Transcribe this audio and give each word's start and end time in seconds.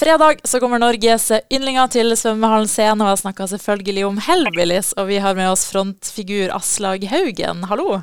fredag 0.00 0.40
så 0.48 0.60
kommer 0.60 0.80
Norges 0.80 1.26
yndlinger 1.52 1.90
til 1.92 2.14
svømmehallen 2.16 2.68
scene, 2.70 3.04
og 3.04 3.12
jeg 3.12 3.20
snakker 3.20 3.50
selvfølgelig 3.50 4.04
om 4.08 4.20
Hellbillies. 4.24 4.94
Og 4.96 5.10
vi 5.10 5.18
har 5.20 5.36
med 5.36 5.50
oss 5.52 5.66
frontfigur 5.68 6.52
Aslag 6.56 7.04
Haugen. 7.10 7.66
Hallo. 7.68 8.00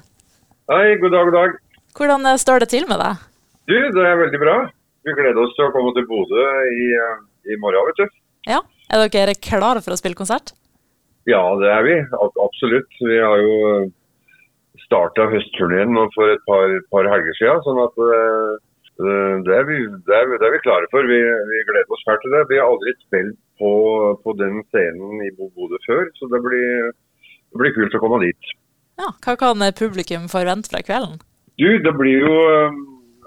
Hei, 0.69 0.97
god 1.01 1.15
dag, 1.15 1.29
god 1.29 1.37
dag. 1.39 1.55
Hvordan 1.97 2.29
eh, 2.29 2.37
står 2.43 2.61
det 2.61 2.69
til 2.75 2.85
med 2.89 3.01
deg? 3.01 3.23
Du, 3.71 3.75
det 3.95 4.03
er 4.05 4.21
veldig 4.21 4.41
bra. 4.43 4.55
Vi 5.07 5.15
gleder 5.17 5.41
oss 5.41 5.55
til 5.57 5.65
å 5.65 5.73
komme 5.73 5.95
til 5.95 6.05
Bodø 6.09 6.45
i, 6.69 6.87
eh, 7.01 7.17
i 7.55 7.57
morgen, 7.63 7.89
vet 7.89 8.03
du. 8.03 8.17
Ja, 8.51 8.61
Er 8.93 9.07
dere 9.11 9.33
klare 9.35 9.81
for 9.81 9.95
å 9.95 9.99
spille 9.99 10.19
konsert? 10.19 10.53
Ja, 11.27 11.41
det 11.59 11.71
er 11.73 11.83
vi. 11.83 11.97
Absolutt. 12.45 13.01
Vi 13.01 13.17
har 13.17 13.41
jo 13.41 13.57
starta 14.85 15.25
høstturneen 15.33 15.97
for 16.13 16.29
et 16.31 16.45
par, 16.47 16.77
par 16.93 17.09
helger 17.09 17.35
siden. 17.41 17.65
sånn 17.65 17.81
at 17.83 17.97
det, 18.97 19.53
er 19.53 19.65
vi, 19.67 19.77
det, 20.07 20.13
er, 20.15 20.31
det, 20.33 20.45
er 20.47 20.53
vi, 20.55 20.63
klare 20.65 20.89
for. 20.93 21.05
Vi, 21.05 21.19
vi, 21.51 21.63
gleder 21.69 21.93
oss 21.93 22.05
fælt 22.07 22.23
til 22.23 22.33
det. 22.33 22.43
Vi 22.49 22.57
har 22.57 22.69
aldri 22.71 22.93
spilt 23.03 23.37
på, 23.61 23.71
på 24.23 24.33
den 24.41 24.61
scenen 24.71 25.21
i 25.25 25.33
Bodø 25.37 25.77
før, 25.85 26.07
så 26.17 26.29
det 26.33 26.41
blir, 26.45 26.91
det 27.53 27.61
blir, 27.61 27.75
kult 27.77 27.97
å 27.97 28.01
komme 28.03 28.23
dit. 28.25 28.53
Ja, 28.97 29.11
Hva 29.21 29.35
kan 29.37 29.61
publikum 29.77 30.25
forvente 30.31 30.73
fra 30.73 30.81
kvelden? 30.85 31.19
Du, 31.61 31.69
det 31.81 31.93
blir 31.97 32.25
jo 32.25 32.37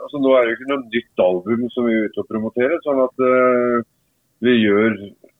altså 0.00 0.18
Nå 0.22 0.30
er 0.34 0.46
det 0.46 0.52
jo 0.52 0.56
ikke 0.56 0.70
noe 0.70 0.82
nytt 0.90 1.22
album 1.22 1.64
som 1.74 1.86
vi 1.86 1.94
er 1.94 2.06
ute 2.08 2.22
og 2.22 2.28
promoterer. 2.30 2.78
sånn 2.82 3.02
at 3.04 3.22
uh, 3.22 3.82
vi, 4.42 4.54
gjør, 4.64 4.96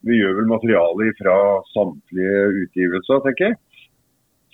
vi 0.06 0.18
gjør 0.20 0.36
vel 0.36 0.50
materiale 0.50 1.08
fra 1.18 1.36
samtlige 1.72 2.42
utgivelser, 2.66 3.22
tenker 3.24 3.48
jeg. 3.48 3.58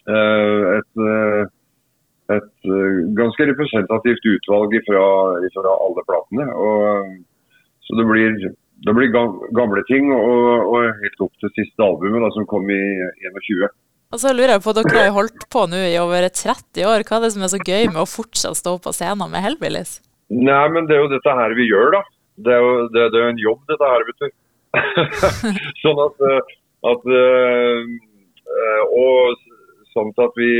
Uh, 0.06 0.79
et 0.79 1.52
et 2.35 2.69
uh, 2.69 3.01
ganske 3.19 3.48
representativt 3.51 4.29
utvalg 4.35 4.77
fra, 4.89 5.07
alle 5.73 6.05
platene. 6.09 6.47
Og, 6.59 7.11
så 7.87 7.99
det 8.01 8.07
blir, 8.09 8.39
det 8.87 8.95
blir, 8.97 9.12
gamle 9.55 9.83
ting 9.91 10.11
og, 10.15 10.47
og, 10.66 10.89
helt 11.02 11.27
opp 11.29 11.43
til 11.43 11.52
siste 11.55 11.87
albumet 11.87 12.25
da, 12.25 12.33
som 12.35 12.49
kom 12.51 12.66
i 12.73 12.80
21. 13.29 13.68
Og 14.15 14.23
så 14.23 14.33
lurer 14.35 14.57
jeg 14.57 14.65
på, 14.65 14.74
Dere 14.74 14.96
har 14.96 15.09
jo 15.10 15.18
holdt 15.21 15.46
på 15.52 15.65
nå 15.71 15.80
i 15.88 15.96
over 15.99 16.27
30 16.27 16.87
år. 16.87 17.07
Hva 17.07 17.18
er 17.18 17.27
det 17.27 17.33
som 17.35 17.46
er 17.46 17.52
så 17.52 17.63
gøy 17.63 17.88
med 17.91 18.02
å 18.02 18.10
fortsatt 18.10 18.59
stå 18.59 18.77
på 18.83 18.95
scenen 18.95 19.33
med 19.33 19.43
Hellbillies? 19.45 19.99
Nei, 20.30 20.66
men 20.74 20.87
Det 20.87 20.96
er 20.96 21.05
jo 21.05 21.15
dette 21.15 21.38
her 21.38 21.55
vi 21.59 21.68
gjør, 21.71 21.95
da. 21.99 22.02
Det 22.46 22.52
er 22.52 22.63
jo 22.63 22.73
det, 22.93 23.07
det 23.15 23.23
er 23.23 23.30
en 23.33 23.43
jobb, 23.43 23.61
dette 23.71 23.90
her, 23.90 24.07
vet 24.07 24.23
du. 24.23 24.29
sånn 25.83 26.01
at, 26.05 26.24
eh, 26.29 26.55
at 26.90 27.07
Og 28.93 29.45
sånn 29.95 30.11
at 30.21 30.35
vi 30.37 30.51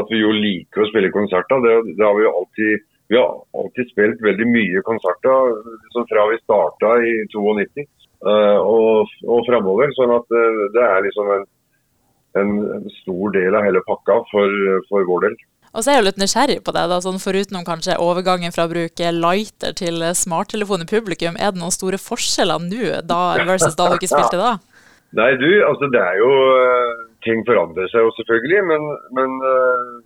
at 0.00 0.10
vi 0.12 0.22
jo 0.22 0.32
liker 0.34 0.84
å 0.84 0.88
spille 0.88 1.12
konserter. 1.14 1.62
Det, 1.64 1.94
det 1.98 2.06
har 2.06 2.16
vi 2.18 2.26
jo 2.26 2.34
alltid 2.40 2.88
vi 3.12 3.18
har 3.18 3.32
alltid 3.60 3.90
spilt 3.92 4.22
veldig 4.24 4.46
mye 4.48 4.80
konserter 4.86 5.50
liksom 5.68 6.06
fra 6.08 6.22
vi 6.30 6.38
starta 6.40 6.92
i 7.04 7.10
92 7.34 7.82
uh, 7.84 8.30
eh, 8.32 8.60
og, 8.62 9.10
og 9.28 9.42
framover. 9.48 9.92
Sånn 9.98 10.14
at 10.14 10.32
uh, 10.32 10.62
det 10.72 10.86
er 10.86 11.04
liksom 11.04 11.32
en, 11.36 11.44
en, 12.40 12.54
stor 13.02 13.34
del 13.36 13.58
av 13.58 13.66
hele 13.66 13.82
pakka 13.84 14.16
for, 14.30 14.56
for 14.88 15.04
vår 15.10 15.26
del. 15.26 15.36
Og 15.72 15.84
så 15.84 15.92
er 15.92 15.98
jeg 15.98 16.02
jo 16.02 16.08
litt 16.08 16.22
nysgjerrig 16.22 16.58
på 16.64 16.72
det, 16.76 16.86
da, 16.88 17.02
sånn 17.04 17.20
forutenom 17.20 17.68
kanskje 17.68 18.00
overgangen 18.00 18.52
fra 18.52 18.64
å 18.64 18.72
bruke 18.72 19.12
lighter 19.12 19.76
til 19.76 20.04
smarttelefon 20.16 20.84
i 20.84 20.88
publikum. 20.88 21.36
Er 21.36 21.52
det 21.52 21.60
noen 21.60 21.72
store 21.72 22.00
forskjeller 22.00 22.64
nå 22.64 22.98
da 23.08 23.22
versus 23.44 23.76
da 23.76 23.92
dere 23.92 24.08
spilte 24.08 24.40
da? 24.40 24.56
Nei, 25.16 25.32
du, 25.36 25.48
altså 25.68 25.88
det 25.92 26.00
er 26.00 26.16
jo 26.20 26.28
eh, 26.56 27.00
Ting 27.26 27.44
forandrer 27.46 27.90
seg 27.92 28.06
jo 28.06 28.14
selvfølgelig, 28.16 28.62
men, 28.70 28.86
men 29.18 29.34
uh, 29.46 29.98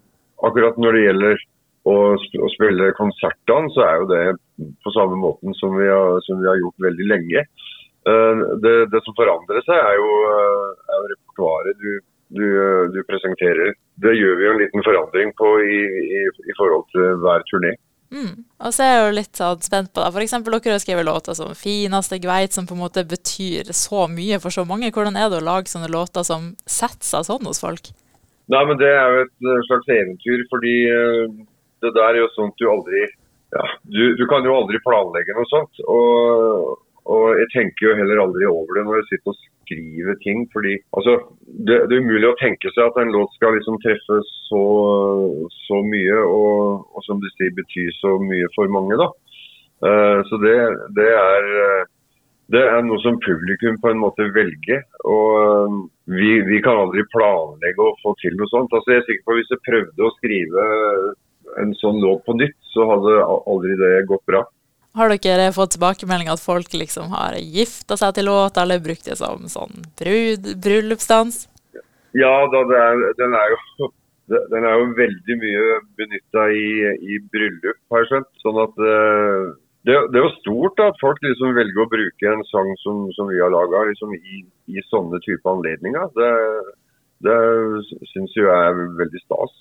akkurat 0.49 0.77
når 0.81 0.97
det 0.97 1.05
gjelder 1.07 1.45
å, 1.87 1.95
å 2.17 2.51
spille 2.53 2.91
konsertene, 2.99 3.71
så 3.75 3.85
er 3.87 4.03
jo 4.03 4.11
det 4.11 4.25
på 4.85 4.93
samme 4.95 5.17
måten 5.21 5.55
som 5.61 5.77
vi 5.79 5.89
har, 5.89 6.21
som 6.27 6.43
vi 6.43 6.51
har 6.51 6.61
gjort 6.61 6.87
veldig 6.89 7.09
lenge. 7.13 7.47
Uh, 8.07 8.45
det, 8.63 8.75
det, 8.93 9.01
som 9.07 9.17
forandrer 9.19 9.65
seg, 9.67 9.81
er 9.81 9.97
jo, 9.99 10.11
uh, 10.29 10.93
jo 10.93 11.11
repertoaret 11.15 11.81
du, 11.83 11.91
du, 12.37 12.47
du, 12.95 13.01
presenterer. 13.09 13.73
Det 14.03 14.15
gjør 14.19 14.37
vi 14.39 14.47
jo 14.47 14.55
en 14.55 14.63
liten 14.63 14.87
forandring 14.87 15.33
på 15.41 15.53
i, 15.65 15.81
i, 16.21 16.23
i 16.27 16.57
forhold 16.59 16.87
til 16.93 17.17
hver 17.25 17.47
turné. 17.51 17.75
Mm. 18.13 18.45
Og 18.63 18.75
så 18.75 18.85
er 18.85 18.93
jeg 18.93 19.03
jo 19.03 19.17
litt 19.17 19.39
sånn 19.39 19.63
spent 19.65 19.93
på 19.93 20.03
det. 20.03 20.11
For 20.15 20.23
eksempel, 20.23 20.57
dere 20.57 20.77
har 20.77 20.83
skrevet 20.83 21.07
låter 21.09 21.35
som 21.35 21.55
'Fineste 21.55 22.21
gveit', 22.23 22.55
som 22.55 22.67
på 22.67 22.75
en 22.77 22.85
måte 22.85 23.05
betyr 23.05 23.73
så 23.73 24.07
mye 24.09 24.39
for 24.41 24.51
så 24.51 24.65
mange. 24.65 24.93
Hvordan 24.93 25.17
er 25.17 25.29
det 25.29 25.43
å 25.43 25.49
lage 25.51 25.73
sånne 25.73 25.91
låter 25.91 26.23
som 26.23 26.55
setter 26.67 27.05
seg 27.05 27.27
sånn 27.27 27.47
hos 27.47 27.61
folk? 27.61 27.91
Nei, 28.49 28.65
men 28.65 28.79
Det 28.79 28.87
er 28.87 29.07
jo 29.11 29.23
et 29.27 29.37
eh, 29.43 29.67
slags 29.67 29.89
eventyr, 29.91 30.47
fordi 30.51 30.77
uh, 30.87 31.27
det 31.83 31.95
der 31.95 32.15
er 32.15 32.21
jo 32.23 32.35
sånt 32.39 32.55
du 32.59 32.71
aldri 32.71 33.07
ja, 33.55 33.63
du, 33.83 34.17
du, 34.19 34.27
kan 34.27 34.45
jo 34.45 34.55
aldri 34.55 34.79
planlegge 34.83 35.35
noe 35.35 35.47
sånt. 35.51 35.81
Og, 35.87 36.79
og 37.07 37.39
jeg 37.39 37.49
tenker 37.53 37.87
jo 37.87 37.97
heller 37.99 38.23
aldri 38.23 38.49
over 38.51 38.79
det 38.79 38.85
når 38.87 39.01
jeg 39.01 39.09
sitter 39.11 39.33
og 39.33 39.39
skriver 39.41 40.17
ting. 40.23 40.47
fordi 40.53 40.75
altså, 40.97 41.17
det, 41.67 41.77
det, 41.89 41.97
er 41.97 42.05
umulig 42.05 42.31
å 42.31 42.39
tenke 42.41 42.73
seg 42.75 42.83
at 42.87 42.99
en 43.03 43.13
låt 43.15 43.35
skal 43.37 43.55
liksom 43.57 43.79
treffe 43.83 44.21
så, 44.49 44.63
så 45.67 45.83
mye, 45.87 46.17
og, 46.23 46.87
og, 46.95 47.05
som 47.07 47.23
du 47.23 47.29
sier 47.35 47.55
bety 47.57 47.89
så 48.01 48.17
mye 48.23 48.49
for 48.57 48.73
mange. 48.75 48.99
da. 49.03 49.11
Uh, 49.85 50.19
så 50.31 50.41
det, 50.41 50.57
det, 50.97 51.11
er 51.13 51.47
det 52.55 52.63
er 52.65 52.87
noe 52.87 52.99
som 53.05 53.21
publikum 53.23 53.77
på 53.83 53.93
en 53.93 54.03
måte 54.03 54.27
velger. 54.35 54.83
og 55.05 55.31
uh, 55.37 55.79
vi, 56.11 56.41
vi, 56.47 56.63
kan 56.63 56.79
aldri 56.81 57.07
planlegge 57.15 57.83
å 57.87 57.95
få 58.03 58.15
til 58.23 58.35
noe 58.39 58.51
sånt. 58.51 58.75
Altså, 58.75 58.95
jeg 58.95 59.03
er 59.03 59.09
sikker 59.11 59.27
på 59.27 59.35
at 59.35 59.41
Hvis 59.43 59.55
jeg 59.55 59.67
prøvde 59.69 60.07
å 60.07 60.15
skrive 60.19 60.67
en 61.63 61.73
sånn 61.79 62.03
låt 62.03 62.27
på 62.27 62.35
nytt, 62.37 62.59
så 62.75 62.87
hadde 62.91 63.19
aldri 63.27 63.79
det 63.81 63.95
gått 64.11 64.27
bra. 64.29 64.43
Har 64.97 65.13
dere 65.13 65.51
fått 65.53 65.75
tilbakemelding 65.75 66.31
at 66.33 66.41
folk 66.41 66.73
liksom 66.73 67.11
har 67.13 67.37
gifta 67.37 67.99
seg 68.01 68.15
til 68.17 68.31
låta, 68.31 68.63
eller 68.63 68.81
brukt 68.81 69.05
det 69.05 69.19
som 69.21 69.45
sånn 69.53 69.85
brud, 70.01 70.49
bryllupsdans? 70.65 71.45
Ja, 72.17 72.33
da, 72.49 72.63
er, 72.65 73.03
den, 73.19 73.37
er 73.37 73.53
jo, 73.53 73.91
den 74.55 74.65
er 74.65 74.79
jo 74.81 74.89
veldig 74.97 75.37
mye 75.43 75.77
benytta 76.01 76.47
i, 76.49 76.67
i, 77.13 77.21
bryllup, 77.33 77.79
har 77.93 78.05
jeg 78.05 78.11
skjønt. 78.13 78.31
Sånn 78.41 78.63
at 78.65 78.81
eh, 78.81 79.45
det, 79.87 79.99
det, 80.15 80.23
er 80.23 80.25
jo 80.25 80.33
stort 80.39 80.81
at 80.83 80.97
folk 81.03 81.21
liksom 81.23 81.53
velger 81.59 81.85
å 81.85 81.91
bruke 81.93 82.33
en 82.33 82.47
sang 82.49 82.73
som, 82.81 83.05
som 83.19 83.29
vi 83.29 83.43
har 83.43 83.53
laga 83.53 83.85
liksom 83.91 84.17
i, 84.17 84.43
i, 84.73 84.81
sånne 84.89 85.21
type 85.29 85.53
anledninger. 85.53 86.09
Det, 86.17 86.33
det 87.29 87.39
syns 88.15 88.33
jeg 88.39 88.49
er 88.49 88.81
veldig 89.03 89.25
stas. 89.27 89.55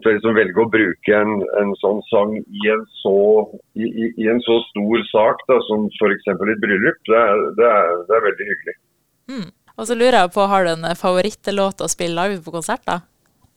Å 0.00 0.14
liksom 0.14 0.36
velge 0.36 0.62
å 0.62 0.70
bruke 0.72 1.16
en, 1.16 1.42
en, 1.60 1.72
sånn 1.80 2.00
sang 2.08 2.34
i 2.40 2.70
en 2.72 2.82
så, 3.02 3.16
i, 3.76 3.86
i 4.08 4.28
en 4.32 4.40
så 4.46 4.56
stor 4.70 5.04
sak 5.10 5.44
da, 5.50 5.58
som 5.68 5.86
f.eks. 5.98 6.28
et 6.32 6.62
bryllup, 6.62 7.00
det 7.08 7.18
er, 7.18 7.44
det, 7.58 7.68
er, 7.68 7.94
det 8.08 8.16
er, 8.16 8.26
veldig 8.28 8.48
hyggelig. 8.50 8.76
Mm. 9.30 9.48
Og 9.76 9.88
så 9.88 9.96
lurer 9.96 10.18
jeg 10.18 10.32
på, 10.34 10.46
Har 10.50 10.66
du 10.66 10.72
en 10.72 10.88
favorittlåt 10.98 11.84
å 11.84 11.90
spille 11.90 12.16
live 12.16 12.40
på 12.44 12.54
konsert? 12.54 12.84
da? 12.88 13.00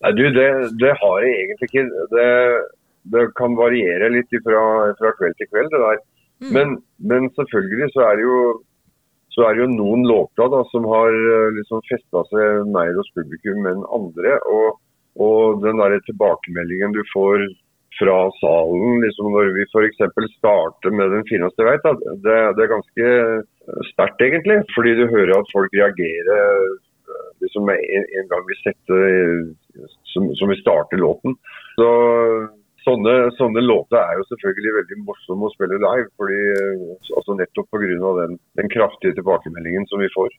Nei, 0.04 0.12
du, 0.18 0.24
det, 0.36 0.48
det 0.80 0.92
har 1.00 1.24
jeg 1.24 1.40
egentlig 1.40 1.70
ikke. 1.70 2.04
Det, 2.12 2.28
det 3.14 3.24
kan 3.40 3.56
variere 3.56 4.12
litt 4.12 4.38
fra, 4.44 4.62
fra 5.00 5.16
kveld 5.18 5.40
til 5.40 5.50
kveld. 5.50 5.72
det 5.72 5.82
der. 5.82 6.04
Mm. 6.44 6.52
Men, 6.56 6.78
men 7.10 7.28
selvfølgelig 7.38 7.92
så 7.94 8.06
er 8.10 8.20
det 8.20 8.28
jo 8.28 8.38
så 9.34 9.48
er 9.48 9.56
det 9.56 9.64
jo 9.64 9.72
noen 9.72 10.04
låter 10.06 10.50
da, 10.52 10.60
som 10.70 10.84
har 10.86 11.10
eh, 11.10 11.54
liksom 11.56 11.82
festa 11.88 12.22
seg 12.30 12.68
mer 12.70 12.92
hos 12.94 13.10
publikum 13.18 13.66
enn 13.66 13.82
andre. 13.96 14.36
Og, 14.46 14.76
og 15.20 15.62
den 15.62 15.78
der 15.78 16.00
tilbakemeldingen 16.08 16.94
du 16.96 17.02
får 17.12 17.44
fra 17.98 18.16
salen 18.40 19.02
liksom 19.04 19.30
når 19.30 19.52
vi 19.54 19.66
f.eks. 19.70 20.00
starter 20.38 20.90
med 20.90 21.10
'Den 21.10 21.28
fineste 21.30 21.62
veit', 21.62 21.86
det, 22.26 22.38
det, 22.56 22.62
er 22.64 22.74
ganske 22.74 23.06
sterkt 23.92 24.24
egentlig. 24.26 24.58
Fordi 24.74 24.94
du 24.98 25.04
hører 25.06 25.34
at 25.38 25.52
folk 25.54 25.70
reagerer 25.78 26.74
liksom 27.42 27.70
en, 27.70 28.04
en 28.18 28.28
gang 28.32 28.42
vi 28.48 28.58
setter 28.64 29.00
som, 30.12 30.34
som 30.34 30.50
vi 30.50 30.60
starter 30.60 30.98
låten. 30.98 31.36
Så 31.78 31.88
sånne, 32.86 33.14
sånne, 33.38 33.62
låter 33.64 34.00
er 34.00 34.18
jo 34.18 34.26
selvfølgelig 34.30 34.76
veldig 34.78 35.00
morsomme 35.08 35.48
å 35.48 35.54
spille 35.54 35.80
live. 35.82 36.08
fordi, 36.20 36.40
altså 37.16 37.38
Nettopp 37.38 37.70
pga. 37.70 38.10
Den, 38.20 38.38
den 38.60 38.72
kraftige 38.72 39.16
tilbakemeldingen 39.18 39.86
som 39.90 40.02
vi 40.02 40.10
får. 40.16 40.34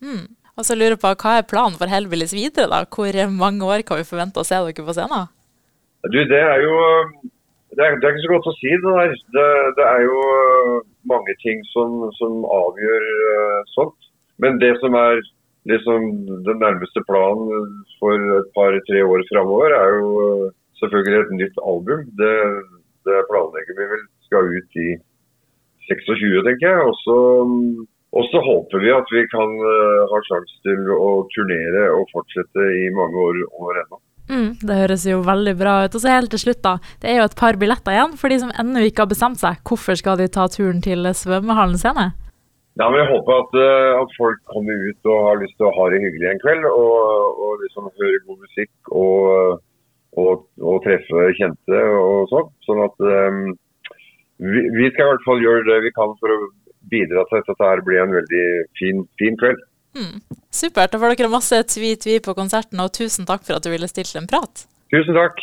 Mm. 0.00 0.26
Og 0.60 0.66
så 0.68 0.76
lurer 0.76 0.94
jeg 0.94 1.00
på, 1.00 1.10
Hva 1.22 1.38
er 1.40 1.48
planen 1.48 1.78
for 1.80 1.88
Hellbillies 1.88 2.36
videre? 2.36 2.68
da? 2.68 2.84
Hvor 2.84 3.16
mange 3.32 3.64
år 3.64 3.84
kan 3.88 4.00
vi 4.00 4.08
forvente 4.08 4.42
å 4.42 4.46
se 4.46 4.58
dere 4.60 4.86
på 4.86 4.96
scenen? 4.96 5.30
Du, 6.12 6.20
Det 6.28 6.40
er 6.40 6.64
jo 6.66 6.74
det 7.76 7.86
er, 7.86 7.96
det 8.00 8.06
er 8.06 8.14
ikke 8.14 8.26
så 8.26 8.32
godt 8.34 8.48
å 8.50 8.56
si. 8.58 8.70
Det 8.82 8.94
der. 8.98 9.12
Det, 9.36 9.48
det 9.78 9.84
er 9.86 10.00
jo 10.04 10.20
mange 11.08 11.34
ting 11.42 11.60
som, 11.70 12.02
som 12.18 12.42
avgjør 12.44 13.04
uh, 13.34 13.60
sånt. 13.76 14.08
Men 14.42 14.58
det 14.58 14.72
som 14.82 14.96
er 14.98 15.20
liksom 15.70 16.08
den 16.48 16.58
nærmeste 16.60 17.02
planen 17.06 17.70
for 18.00 18.16
et 18.40 18.48
par-tre 18.56 19.04
år 19.04 19.22
framover, 19.30 19.76
er 19.76 19.96
jo 20.00 20.50
selvfølgelig 20.80 21.20
et 21.20 21.32
nytt 21.38 21.62
album. 21.72 22.04
Det, 22.20 22.34
det 23.06 23.22
planlegger 23.30 23.78
vi 23.78 23.88
vel 23.92 24.04
skal 24.26 24.50
ut 24.56 24.80
i 24.86 24.90
26, 25.88 26.42
tenker 26.48 26.74
jeg. 26.74 26.92
Og 28.10 28.26
så 28.32 28.40
håper 28.42 28.82
vi 28.82 28.90
at 28.90 29.10
vi 29.14 29.22
kan 29.30 29.52
uh, 29.62 30.06
ha 30.10 30.20
sjanse 30.26 30.56
til 30.66 30.88
å 30.96 31.10
turnere 31.30 31.90
og 31.94 32.08
fortsette 32.10 32.70
i 32.80 32.88
mange 32.94 33.20
år, 33.22 33.38
år 33.54 33.84
ennå. 33.84 34.00
Mm, 34.30 34.50
det 34.62 34.78
høres 34.78 35.04
jo 35.06 35.20
veldig 35.26 35.54
bra 35.58 35.76
ut. 35.84 35.94
Og 35.94 36.02
så 36.02 36.10
helt 36.12 36.30
til 36.34 36.42
slutt, 36.42 36.62
da. 36.64 36.74
Det 37.02 37.10
er 37.10 37.20
jo 37.20 37.28
et 37.28 37.38
par 37.38 37.58
billetter 37.58 37.94
igjen 37.94 38.16
for 38.18 38.30
de 38.30 38.40
som 38.42 38.52
ennå 38.62 38.82
ikke 38.86 39.04
har 39.04 39.12
bestemt 39.12 39.42
seg. 39.42 39.62
Hvorfor 39.66 39.98
skal 39.98 40.18
de 40.18 40.26
ta 40.30 40.46
turen 40.50 40.82
til 40.82 41.06
svømmehallen 41.06 41.78
scene? 41.78 42.10
Ja, 42.78 42.86
men 42.88 43.02
Jeg 43.02 43.10
håper 43.10 43.42
at, 43.44 43.56
uh, 43.58 44.02
at, 44.02 44.18
folk 44.18 44.42
kommer 44.50 44.84
ut 44.90 45.10
og 45.10 45.26
har 45.28 45.42
lyst 45.42 45.58
til 45.58 45.70
å 45.70 45.74
ha 45.78 45.88
det 45.92 46.02
hyggelig 46.02 46.30
en 46.30 46.42
kveld. 46.42 46.68
Og, 46.70 47.42
og 47.46 47.64
liksom 47.64 47.90
høre 47.94 48.22
god 48.26 48.38
musikk 48.46 48.94
og, 49.04 49.58
og, 50.18 50.46
og 50.58 50.82
treffe 50.86 51.26
kjente 51.38 51.82
og 51.98 52.30
sånn. 52.34 52.54
Sånn 52.66 52.86
at 52.86 53.06
um, 53.06 53.42
vi, 54.40 54.62
vi, 54.78 54.90
skal 54.90 55.04
i 55.04 55.12
hvert 55.12 55.28
fall 55.28 55.46
gjøre 55.46 55.66
det 55.68 55.78
vi 55.86 55.94
kan 55.94 56.14
for 56.18 56.34
å 56.34 56.40
bidra 56.92 57.24
til 57.28 57.40
at 57.40 57.50
dette 57.50 57.86
blir 57.86 58.02
en 58.02 58.14
veldig 58.18 58.46
fin, 58.78 59.04
fin 59.20 59.38
kveld. 59.40 59.62
Mm. 59.98 60.20
Supert. 60.54 60.92
Da 60.92 61.00
får 61.02 61.16
dere 61.18 61.32
masse 61.32 61.62
tvi-tvi 61.72 62.20
på 62.24 62.36
konserten, 62.38 62.82
og 62.82 62.92
tusen 62.94 63.26
takk 63.28 63.46
for 63.46 63.58
at 63.58 63.66
du 63.66 63.72
ville 63.72 63.90
stille 63.90 64.22
en 64.22 64.30
prat. 64.30 64.66
Tusen 64.94 65.16
takk. 65.18 65.42